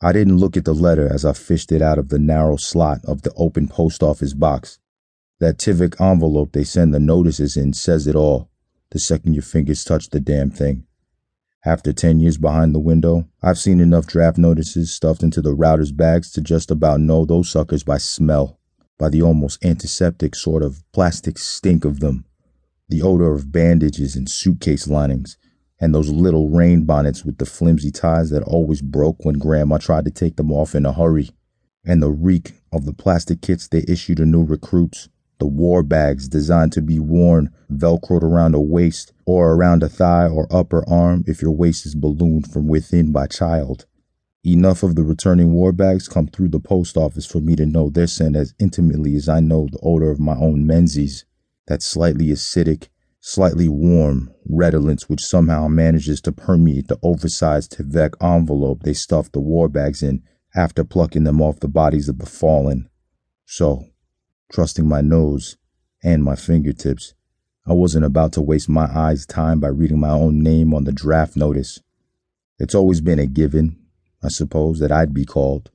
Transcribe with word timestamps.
I 0.00 0.12
didn't 0.12 0.38
look 0.38 0.56
at 0.56 0.64
the 0.64 0.74
letter 0.74 1.12
as 1.12 1.24
I 1.24 1.32
fished 1.32 1.72
it 1.72 1.82
out 1.82 1.98
of 1.98 2.08
the 2.08 2.18
narrow 2.18 2.56
slot 2.56 3.00
of 3.04 3.22
the 3.22 3.32
open 3.36 3.68
post 3.68 4.02
office 4.02 4.34
box. 4.34 4.78
That 5.40 5.58
Tyvek 5.58 6.00
envelope 6.00 6.52
they 6.52 6.64
send 6.64 6.92
the 6.94 7.00
notices 7.00 7.56
in 7.56 7.72
says 7.72 8.06
it 8.06 8.14
all 8.16 8.50
the 8.94 9.00
second 9.00 9.34
your 9.34 9.42
fingers 9.42 9.82
touch 9.82 10.10
the 10.10 10.20
damn 10.20 10.50
thing. 10.50 10.86
After 11.64 11.92
10 11.92 12.20
years 12.20 12.38
behind 12.38 12.74
the 12.74 12.78
window, 12.78 13.28
I've 13.42 13.58
seen 13.58 13.80
enough 13.80 14.06
draft 14.06 14.38
notices 14.38 14.92
stuffed 14.92 15.24
into 15.24 15.42
the 15.42 15.52
router's 15.52 15.90
bags 15.90 16.30
to 16.32 16.40
just 16.40 16.70
about 16.70 17.00
know 17.00 17.24
those 17.24 17.50
suckers 17.50 17.82
by 17.82 17.98
smell, 17.98 18.60
by 18.96 19.08
the 19.08 19.20
almost 19.20 19.64
antiseptic 19.64 20.36
sort 20.36 20.62
of 20.62 20.84
plastic 20.92 21.38
stink 21.38 21.84
of 21.84 21.98
them, 21.98 22.24
the 22.88 23.02
odor 23.02 23.32
of 23.32 23.50
bandages 23.50 24.14
and 24.14 24.30
suitcase 24.30 24.86
linings, 24.86 25.38
and 25.84 25.94
those 25.94 26.08
little 26.08 26.48
rain 26.48 26.84
bonnets 26.84 27.26
with 27.26 27.36
the 27.36 27.44
flimsy 27.44 27.90
ties 27.90 28.30
that 28.30 28.42
always 28.44 28.80
broke 28.80 29.22
when 29.22 29.38
Grandma 29.38 29.76
tried 29.76 30.06
to 30.06 30.10
take 30.10 30.36
them 30.36 30.50
off 30.50 30.74
in 30.74 30.86
a 30.86 30.94
hurry, 30.94 31.28
and 31.84 32.02
the 32.02 32.10
reek 32.10 32.52
of 32.72 32.86
the 32.86 32.94
plastic 32.94 33.42
kits 33.42 33.68
they 33.68 33.84
issued 33.86 34.16
to 34.16 34.24
new 34.24 34.42
recruits, 34.42 35.10
the 35.38 35.46
war 35.46 35.82
bags 35.82 36.26
designed 36.26 36.72
to 36.72 36.80
be 36.80 36.98
worn 36.98 37.50
velcroed 37.70 38.22
around 38.22 38.54
a 38.54 38.60
waist 38.62 39.12
or 39.26 39.52
around 39.52 39.82
a 39.82 39.88
thigh 39.90 40.26
or 40.26 40.46
upper 40.50 40.88
arm 40.88 41.22
if 41.26 41.42
your 41.42 41.52
waist 41.52 41.84
is 41.84 41.94
ballooned 41.94 42.50
from 42.50 42.66
within 42.66 43.12
by 43.12 43.26
child. 43.26 43.84
Enough 44.42 44.84
of 44.84 44.94
the 44.94 45.02
returning 45.02 45.52
war 45.52 45.70
bags 45.70 46.08
come 46.08 46.28
through 46.28 46.48
the 46.48 46.60
post 46.60 46.96
office 46.96 47.26
for 47.26 47.40
me 47.40 47.56
to 47.56 47.66
know 47.66 47.90
their 47.90 48.06
scent 48.06 48.36
as 48.36 48.54
intimately 48.58 49.16
as 49.16 49.28
I 49.28 49.40
know 49.40 49.68
the 49.70 49.80
odor 49.82 50.10
of 50.10 50.18
my 50.18 50.34
own 50.36 50.66
menses, 50.66 51.26
that 51.66 51.82
slightly 51.82 52.28
acidic, 52.28 52.88
slightly 53.26 53.70
warm 53.70 54.30
redolence 54.46 55.08
which 55.08 55.24
somehow 55.24 55.66
manages 55.66 56.20
to 56.20 56.30
permeate 56.30 56.88
the 56.88 56.98
oversized 57.02 57.74
Tyvek 57.74 58.12
envelope 58.22 58.82
they 58.82 58.92
stuffed 58.92 59.32
the 59.32 59.40
war 59.40 59.66
bags 59.66 60.02
in 60.02 60.22
after 60.54 60.84
plucking 60.84 61.24
them 61.24 61.40
off 61.40 61.58
the 61.58 61.66
bodies 61.66 62.06
of 62.10 62.18
the 62.18 62.26
fallen. 62.26 62.86
So, 63.46 63.86
trusting 64.52 64.86
my 64.86 65.00
nose 65.00 65.56
and 66.02 66.22
my 66.22 66.36
fingertips, 66.36 67.14
I 67.66 67.72
wasn't 67.72 68.04
about 68.04 68.34
to 68.34 68.42
waste 68.42 68.68
my 68.68 68.94
eyes' 68.94 69.24
time 69.24 69.58
by 69.58 69.68
reading 69.68 70.00
my 70.00 70.10
own 70.10 70.42
name 70.42 70.74
on 70.74 70.84
the 70.84 70.92
draft 70.92 71.34
notice. 71.34 71.80
It's 72.58 72.74
always 72.74 73.00
been 73.00 73.18
a 73.18 73.26
given, 73.26 73.78
I 74.22 74.28
suppose, 74.28 74.80
that 74.80 74.92
I'd 74.92 75.14
be 75.14 75.24
called. 75.24 75.70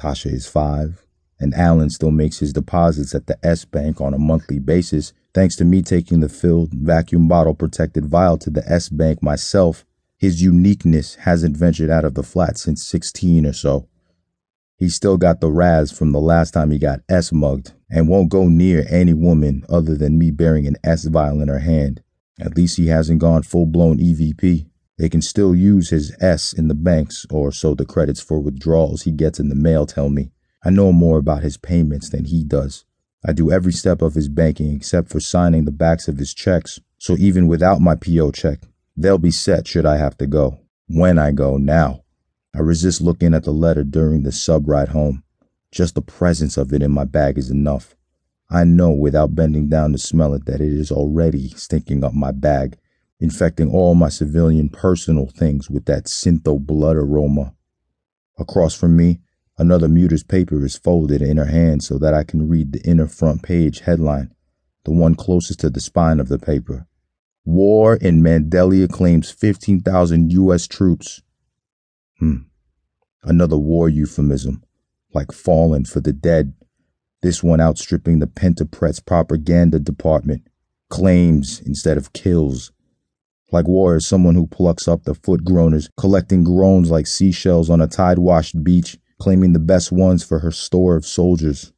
Tasha 0.00 0.32
is 0.32 0.46
five, 0.46 1.04
and 1.42 1.52
Alan 1.54 1.90
still 1.90 2.12
makes 2.12 2.38
his 2.38 2.52
deposits 2.52 3.14
at 3.14 3.26
the 3.26 3.36
S 3.44 3.64
Bank 3.64 4.00
on 4.00 4.14
a 4.14 4.18
monthly 4.18 4.60
basis, 4.60 5.12
thanks 5.34 5.56
to 5.56 5.64
me 5.64 5.82
taking 5.82 6.20
the 6.20 6.28
filled 6.28 6.72
vacuum 6.72 7.26
bottle 7.26 7.54
protected 7.54 8.06
vial 8.06 8.38
to 8.38 8.48
the 8.48 8.66
S 8.66 8.88
Bank 8.88 9.22
myself. 9.22 9.84
His 10.16 10.40
uniqueness 10.40 11.16
hasn't 11.16 11.56
ventured 11.56 11.90
out 11.90 12.04
of 12.04 12.14
the 12.14 12.22
flat 12.22 12.56
since 12.56 12.86
16 12.86 13.44
or 13.44 13.52
so. 13.52 13.88
He 14.76 14.88
still 14.88 15.16
got 15.16 15.40
the 15.40 15.50
raz 15.50 15.90
from 15.90 16.12
the 16.12 16.20
last 16.20 16.52
time 16.52 16.70
he 16.70 16.78
got 16.78 17.00
S 17.08 17.32
mugged 17.32 17.72
and 17.90 18.08
won't 18.08 18.30
go 18.30 18.48
near 18.48 18.86
any 18.88 19.12
woman 19.12 19.64
other 19.68 19.96
than 19.96 20.18
me 20.18 20.30
bearing 20.30 20.66
an 20.66 20.76
S 20.84 21.04
vial 21.06 21.40
in 21.40 21.48
her 21.48 21.58
hand. 21.58 22.02
At 22.40 22.56
least 22.56 22.76
he 22.76 22.86
hasn't 22.86 23.20
gone 23.20 23.42
full 23.42 23.66
blown 23.66 23.98
EVP. 23.98 24.66
They 24.96 25.08
can 25.08 25.22
still 25.22 25.54
use 25.56 25.90
his 25.90 26.14
S 26.20 26.52
in 26.52 26.68
the 26.68 26.74
banks, 26.74 27.26
or 27.30 27.50
so 27.50 27.74
the 27.74 27.84
credits 27.84 28.20
for 28.20 28.38
withdrawals 28.38 29.02
he 29.02 29.10
gets 29.10 29.40
in 29.40 29.48
the 29.48 29.56
mail 29.56 29.86
tell 29.86 30.08
me. 30.08 30.30
I 30.64 30.70
know 30.70 30.92
more 30.92 31.18
about 31.18 31.42
his 31.42 31.56
payments 31.56 32.08
than 32.10 32.26
he 32.26 32.44
does. 32.44 32.84
I 33.24 33.32
do 33.32 33.50
every 33.50 33.72
step 33.72 34.02
of 34.02 34.14
his 34.14 34.28
banking 34.28 34.74
except 34.74 35.08
for 35.08 35.20
signing 35.20 35.64
the 35.64 35.70
backs 35.72 36.08
of 36.08 36.18
his 36.18 36.34
checks, 36.34 36.80
so 36.98 37.16
even 37.18 37.48
without 37.48 37.80
my 37.80 37.94
PO 37.94 38.30
check, 38.32 38.60
they'll 38.96 39.18
be 39.18 39.30
set 39.30 39.66
should 39.66 39.86
I 39.86 39.96
have 39.96 40.16
to 40.18 40.26
go. 40.26 40.60
When 40.88 41.18
I 41.18 41.32
go 41.32 41.56
now. 41.56 42.02
I 42.54 42.58
resist 42.60 43.00
looking 43.00 43.32
at 43.32 43.44
the 43.44 43.52
letter 43.52 43.82
during 43.82 44.24
the 44.24 44.32
sub 44.32 44.68
ride 44.68 44.88
home. 44.88 45.22
Just 45.70 45.94
the 45.94 46.02
presence 46.02 46.56
of 46.56 46.72
it 46.72 46.82
in 46.82 46.90
my 46.90 47.04
bag 47.04 47.38
is 47.38 47.50
enough. 47.50 47.96
I 48.50 48.64
know 48.64 48.90
without 48.90 49.34
bending 49.34 49.70
down 49.70 49.92
to 49.92 49.98
smell 49.98 50.34
it 50.34 50.44
that 50.44 50.60
it 50.60 50.72
is 50.72 50.92
already 50.92 51.48
stinking 51.50 52.04
up 52.04 52.12
my 52.12 52.30
bag, 52.30 52.76
infecting 53.18 53.70
all 53.70 53.94
my 53.94 54.10
civilian 54.10 54.68
personal 54.68 55.26
things 55.26 55.70
with 55.70 55.86
that 55.86 56.04
syntho 56.04 56.58
blood 56.58 56.96
aroma. 56.96 57.54
Across 58.38 58.74
from 58.74 58.96
me, 58.96 59.20
another 59.58 59.88
muter's 59.88 60.22
paper 60.22 60.64
is 60.64 60.76
folded 60.76 61.22
in 61.22 61.36
her 61.36 61.46
hand 61.46 61.82
so 61.82 61.98
that 61.98 62.14
I 62.14 62.24
can 62.24 62.48
read 62.48 62.72
the 62.72 62.82
inner 62.88 63.06
front 63.06 63.42
page 63.42 63.80
headline, 63.80 64.32
the 64.84 64.92
one 64.92 65.14
closest 65.14 65.60
to 65.60 65.70
the 65.70 65.80
spine 65.80 66.20
of 66.20 66.28
the 66.28 66.38
paper. 66.38 66.86
War 67.44 67.96
in 67.96 68.22
Mandelia 68.22 68.88
claims 68.88 69.30
15,000 69.30 70.32
U.S. 70.32 70.68
troops. 70.68 71.22
Hmm. 72.18 72.42
Another 73.24 73.56
war 73.56 73.88
euphemism, 73.88 74.62
like 75.12 75.32
fallen 75.32 75.84
for 75.84 76.00
the 76.00 76.12
dead. 76.12 76.54
This 77.20 77.42
one 77.42 77.60
outstripping 77.60 78.18
the 78.18 78.26
Pentapress 78.26 79.04
propaganda 79.04 79.78
department. 79.78 80.46
Claims 80.88 81.60
instead 81.60 81.96
of 81.96 82.12
kills. 82.12 82.72
Like 83.50 83.68
war 83.68 83.96
is 83.96 84.06
someone 84.06 84.34
who 84.34 84.46
plucks 84.46 84.88
up 84.88 85.04
the 85.04 85.14
foot 85.14 85.44
groaners, 85.44 85.88
collecting 85.98 86.42
groans 86.42 86.90
like 86.90 87.06
seashells 87.06 87.68
on 87.68 87.80
a 87.80 87.86
tide 87.86 88.18
washed 88.18 88.64
beach, 88.64 88.96
claiming 89.22 89.52
the 89.52 89.60
best 89.60 89.92
ones 89.92 90.24
for 90.24 90.40
her 90.40 90.50
store 90.50 90.96
of 90.96 91.06
soldiers. 91.06 91.72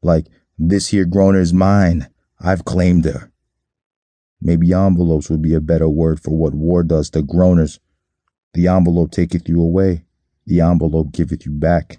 Like, 0.00 0.28
this 0.56 0.88
here 0.88 1.04
groaner 1.04 1.40
is 1.40 1.52
mine. 1.52 2.08
I've 2.40 2.64
claimed 2.64 3.04
her. 3.04 3.32
Maybe 4.40 4.72
envelopes 4.72 5.28
would 5.28 5.42
be 5.42 5.54
a 5.54 5.60
better 5.60 5.88
word 5.88 6.20
for 6.20 6.30
what 6.36 6.54
war 6.54 6.84
does 6.84 7.10
to 7.10 7.22
groaners 7.22 7.80
the 8.54 8.68
envelope 8.68 9.10
taketh 9.10 9.48
you 9.48 9.60
away, 9.60 10.04
the 10.46 10.60
envelope 10.60 11.10
giveth 11.10 11.44
you 11.44 11.50
back. 11.50 11.98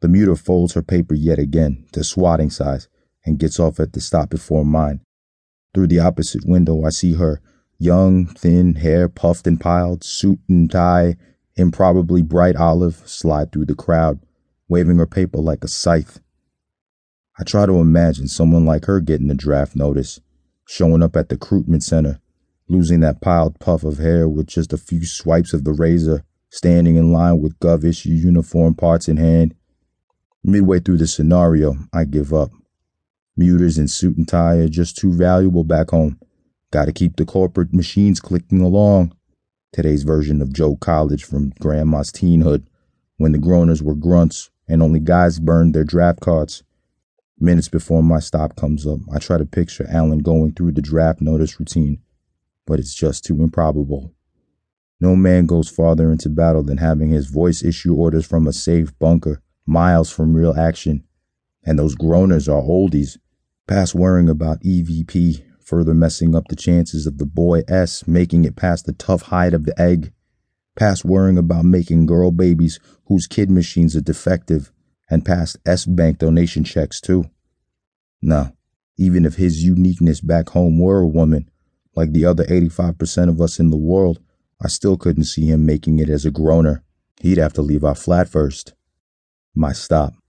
The 0.00 0.08
muter 0.08 0.38
folds 0.38 0.74
her 0.74 0.82
paper 0.82 1.14
yet 1.14 1.38
again 1.38 1.86
to 1.92 2.04
swatting 2.04 2.50
size 2.50 2.88
and 3.24 3.38
gets 3.38 3.58
off 3.58 3.80
at 3.80 3.94
the 3.94 4.00
stop 4.02 4.28
before 4.28 4.66
mine. 4.66 5.00
Through 5.72 5.86
the 5.86 6.00
opposite 6.00 6.44
window, 6.44 6.84
I 6.84 6.90
see 6.90 7.14
her, 7.14 7.40
young, 7.78 8.26
thin, 8.26 8.74
hair 8.74 9.08
puffed 9.08 9.46
and 9.46 9.58
piled, 9.58 10.04
suit 10.04 10.40
and 10.46 10.70
tie, 10.70 11.16
improbably 11.56 12.22
bright 12.22 12.56
olive, 12.56 13.02
slide 13.06 13.52
through 13.52 13.66
the 13.66 13.74
crowd, 13.74 14.20
waving 14.68 14.98
her 14.98 15.06
paper 15.06 15.38
like 15.38 15.64
a 15.64 15.68
scythe. 15.68 16.20
I 17.38 17.44
try 17.44 17.66
to 17.66 17.74
imagine 17.74 18.28
someone 18.28 18.64
like 18.64 18.84
her 18.86 19.00
getting 19.00 19.30
a 19.30 19.34
draft 19.34 19.74
notice, 19.74 20.20
showing 20.66 21.02
up 21.02 21.16
at 21.16 21.28
the 21.28 21.34
recruitment 21.36 21.82
center, 21.82 22.20
losing 22.68 23.00
that 23.00 23.20
piled 23.20 23.58
puff 23.58 23.84
of 23.84 23.98
hair 23.98 24.28
with 24.28 24.46
just 24.46 24.72
a 24.72 24.78
few 24.78 25.04
swipes 25.04 25.52
of 25.52 25.64
the 25.64 25.72
razor, 25.72 26.24
standing 26.50 26.96
in 26.96 27.12
line 27.12 27.40
with 27.40 27.58
Gov 27.58 27.84
issue 27.84 28.10
uniform 28.10 28.74
parts 28.74 29.08
in 29.08 29.16
hand. 29.16 29.54
Midway 30.44 30.80
through 30.80 30.98
the 30.98 31.06
scenario, 31.06 31.76
I 31.92 32.04
give 32.04 32.32
up. 32.32 32.50
Muters 33.36 33.78
in 33.78 33.88
suit 33.88 34.16
and 34.16 34.28
tie 34.28 34.56
are 34.56 34.68
just 34.68 34.96
too 34.96 35.12
valuable 35.12 35.64
back 35.64 35.90
home. 35.90 36.18
Gotta 36.70 36.92
keep 36.92 37.16
the 37.16 37.24
corporate 37.24 37.72
machines 37.72 38.20
clicking 38.20 38.60
along. 38.60 39.14
Today's 39.72 40.02
version 40.02 40.42
of 40.42 40.52
Joe 40.52 40.76
College 40.76 41.24
from 41.24 41.52
Grandma's 41.60 42.12
teenhood, 42.12 42.66
when 43.16 43.32
the 43.32 43.38
groaners 43.38 43.82
were 43.82 43.94
grunts 43.94 44.50
and 44.68 44.82
only 44.82 45.00
guys 45.00 45.40
burned 45.40 45.74
their 45.74 45.84
draft 45.84 46.20
cards. 46.20 46.62
Minutes 47.38 47.68
before 47.68 48.02
my 48.02 48.20
stop 48.20 48.54
comes 48.54 48.86
up, 48.86 49.00
I 49.12 49.18
try 49.18 49.38
to 49.38 49.44
picture 49.44 49.86
Alan 49.90 50.18
going 50.18 50.52
through 50.52 50.72
the 50.72 50.82
draft 50.82 51.20
notice 51.20 51.58
routine 51.58 52.02
but 52.66 52.78
it's 52.78 52.94
just 52.94 53.24
too 53.24 53.42
improbable. 53.42 54.12
No 55.00 55.16
man 55.16 55.46
goes 55.46 55.68
farther 55.68 56.12
into 56.12 56.28
battle 56.28 56.62
than 56.62 56.78
having 56.78 57.10
his 57.10 57.26
voice 57.26 57.62
issue 57.62 57.94
orders 57.94 58.24
from 58.24 58.46
a 58.46 58.52
safe 58.52 58.96
bunker, 58.98 59.42
miles 59.66 60.10
from 60.10 60.34
real 60.34 60.56
action. 60.56 61.04
And 61.64 61.78
those 61.78 61.96
groaners 61.96 62.48
are 62.48 62.62
oldies, 62.62 63.18
past 63.66 63.94
worrying 63.94 64.28
about 64.28 64.62
EVP, 64.62 65.44
further 65.72 65.94
messing 65.94 66.36
up 66.36 66.48
the 66.48 66.54
chances 66.54 67.06
of 67.06 67.16
the 67.16 67.24
boy 67.24 67.62
S 67.66 68.06
making 68.06 68.44
it 68.44 68.56
past 68.56 68.84
the 68.84 68.92
tough 68.92 69.22
hide 69.22 69.54
of 69.54 69.64
the 69.64 69.80
egg, 69.80 70.12
past 70.76 71.02
worrying 71.02 71.38
about 71.38 71.64
making 71.64 72.04
girl 72.04 72.30
babies 72.30 72.78
whose 73.06 73.26
kid 73.26 73.50
machines 73.50 73.96
are 73.96 74.02
defective, 74.02 74.70
and 75.08 75.24
past 75.24 75.56
S 75.64 75.86
bank 75.86 76.18
donation 76.18 76.62
checks 76.62 77.00
too. 77.00 77.24
No, 78.20 78.52
even 78.98 79.24
if 79.24 79.36
his 79.36 79.64
uniqueness 79.64 80.20
back 80.20 80.50
home 80.50 80.78
were 80.78 81.00
a 81.00 81.06
woman, 81.06 81.50
like 81.96 82.12
the 82.12 82.26
other 82.26 82.44
85% 82.44 83.30
of 83.30 83.40
us 83.40 83.58
in 83.58 83.70
the 83.70 83.78
world, 83.78 84.20
I 84.62 84.68
still 84.68 84.98
couldn't 84.98 85.24
see 85.24 85.46
him 85.46 85.64
making 85.64 86.00
it 86.00 86.10
as 86.10 86.26
a 86.26 86.30
groaner. 86.30 86.84
He'd 87.22 87.38
have 87.38 87.54
to 87.54 87.62
leave 87.62 87.82
our 87.82 87.94
flat 87.94 88.28
first. 88.28 88.74
My 89.54 89.72
stop. 89.72 90.21